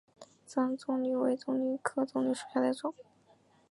[0.47, 2.95] 山棕榈为棕榈科棕榈属下的一个种。